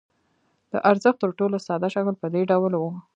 د 0.71 0.73
ارزښت 0.89 1.17
تر 1.23 1.29
ټولو 1.39 1.57
ساده 1.67 1.87
شکل 1.95 2.15
په 2.21 2.27
دې 2.33 2.41
ډول 2.51 2.73
وو 2.77 2.89